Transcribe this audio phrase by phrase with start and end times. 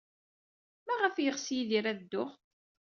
[0.85, 2.29] Maɣef ay yeɣs Yidir ad dduɣ?